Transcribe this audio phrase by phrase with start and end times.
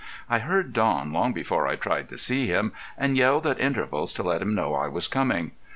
[0.27, 4.23] I heard Don long before I tried to see him, and yelled at intervals to
[4.23, 5.51] let him know I was coming.